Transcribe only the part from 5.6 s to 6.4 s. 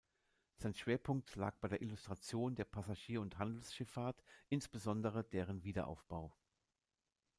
Wiederaufbau.